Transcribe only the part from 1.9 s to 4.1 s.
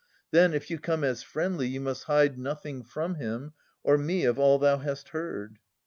hide Nothing from him or